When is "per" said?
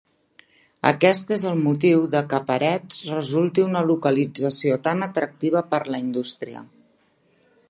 5.75-5.85